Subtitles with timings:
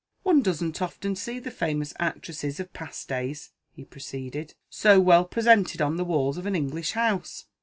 [0.23, 5.79] "One doesn't often see the famous actresses of past days," he proceeded, "so well represented
[5.79, 7.45] on the walls of an English house."